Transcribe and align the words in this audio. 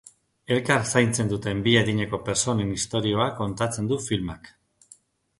Elkar 0.53 0.85
zaintzen 0.91 1.27
duten 1.33 1.59
bi 1.67 1.73
adineko 1.81 2.19
pertsonen 2.29 2.71
istorioa 2.77 3.27
kontatzen 3.41 3.91
du 3.93 3.99
filmak. 4.07 4.51